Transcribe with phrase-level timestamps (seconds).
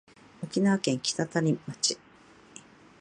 [0.41, 1.99] 沖縄県北谷町